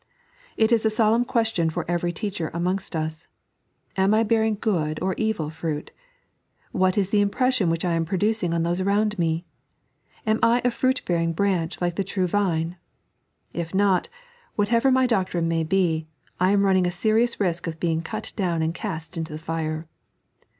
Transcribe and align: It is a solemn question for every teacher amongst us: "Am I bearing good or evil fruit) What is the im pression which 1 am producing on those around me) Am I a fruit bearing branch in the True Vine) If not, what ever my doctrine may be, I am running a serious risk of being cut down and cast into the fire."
It 0.57 0.71
is 0.71 0.83
a 0.83 0.89
solemn 0.89 1.23
question 1.23 1.69
for 1.69 1.85
every 1.87 2.11
teacher 2.11 2.49
amongst 2.55 2.95
us: 2.95 3.27
"Am 3.95 4.15
I 4.15 4.23
bearing 4.23 4.57
good 4.59 4.99
or 4.99 5.13
evil 5.13 5.51
fruit) 5.51 5.91
What 6.71 6.97
is 6.97 7.11
the 7.11 7.21
im 7.21 7.29
pression 7.29 7.69
which 7.69 7.83
1 7.83 7.93
am 7.93 8.05
producing 8.05 8.51
on 8.51 8.63
those 8.63 8.81
around 8.81 9.19
me) 9.19 9.45
Am 10.25 10.39
I 10.41 10.59
a 10.65 10.71
fruit 10.71 11.03
bearing 11.05 11.33
branch 11.33 11.79
in 11.79 11.93
the 11.93 12.03
True 12.03 12.25
Vine) 12.25 12.77
If 13.63 13.75
not, 13.75 14.09
what 14.55 14.73
ever 14.73 14.89
my 14.89 15.05
doctrine 15.05 15.47
may 15.47 15.63
be, 15.63 16.07
I 16.39 16.49
am 16.49 16.65
running 16.65 16.87
a 16.87 16.91
serious 16.91 17.39
risk 17.39 17.67
of 17.67 17.79
being 17.79 18.01
cut 18.01 18.33
down 18.35 18.63
and 18.63 18.73
cast 18.73 19.15
into 19.17 19.31
the 19.31 19.37
fire." 19.37 19.87